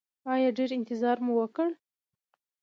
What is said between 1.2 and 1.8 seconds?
مو وکړ؟